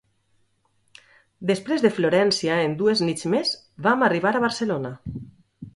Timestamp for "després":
1.51-1.85